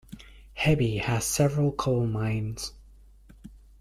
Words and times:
Hebi 0.57 0.97
has 0.97 1.25
several 1.25 1.71
coal 1.71 2.07
mines. 2.07 2.73